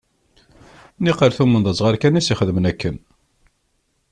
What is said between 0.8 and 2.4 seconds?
Niqal tumen d azɣal kan i